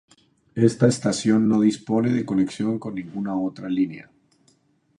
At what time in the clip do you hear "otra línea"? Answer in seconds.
3.39-4.09